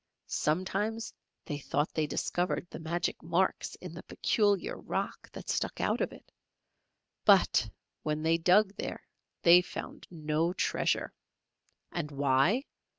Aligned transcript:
Sometimes 0.25 1.13
they 1.45 1.59
thought 1.59 1.93
they 1.93 2.07
discovered 2.07 2.65
the 2.71 2.79
magic 2.79 3.21
marks 3.21 3.75
in 3.75 3.93
the 3.93 4.01
peculiar 4.01 4.75
rock 4.75 5.29
that 5.29 5.47
stuck 5.47 5.79
out 5.79 6.01
of 6.01 6.11
it, 6.11 6.31
but 7.23 7.69
when 8.01 8.23
they 8.23 8.39
dug 8.39 8.73
there 8.77 9.03
they 9.43 9.61
found 9.61 10.07
no 10.09 10.53
treasure. 10.53 11.13
And 11.91 12.09
why? 12.09 12.63